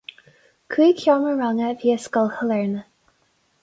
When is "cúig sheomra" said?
0.75-1.35